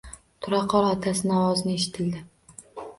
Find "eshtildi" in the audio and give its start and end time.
1.77-2.29